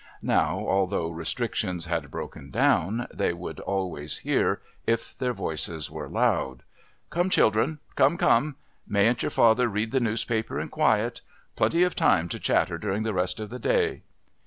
Now, 0.23 0.57
although 0.67 1.09
restrictions 1.09 1.85
had 1.85 2.09
broken 2.09 2.49
down, 2.49 3.05
they 3.13 3.33
would 3.33 3.59
always 3.59 4.17
hear, 4.17 4.59
if 4.87 5.15
their 5.15 5.31
voices 5.31 5.91
were 5.91 6.09
loud: 6.09 6.63
"Come, 7.11 7.29
children...come, 7.29 8.17
come. 8.17 8.55
Mayn't 8.87 9.21
your 9.21 9.29
father 9.29 9.67
read 9.69 9.91
the 9.91 9.99
newspaper 9.99 10.59
in 10.59 10.69
quiet? 10.69 11.21
Plenty 11.55 11.83
of 11.83 11.95
time 11.95 12.27
to 12.29 12.39
chatter 12.39 12.79
during 12.79 13.03
the 13.03 13.13
rest 13.13 13.39
of 13.39 13.51
the 13.51 13.59
day." 13.59 14.01